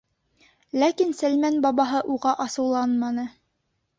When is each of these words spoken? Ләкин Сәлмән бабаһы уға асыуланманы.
Ләкин 0.83 1.11
Сәлмән 1.19 1.59
бабаһы 1.67 2.01
уға 2.15 2.35
асыуланманы. 2.47 3.29